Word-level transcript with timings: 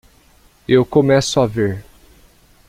Eu 0.67 0.83
começo 0.83 1.39
a 1.39 1.45
ver. 1.45 1.85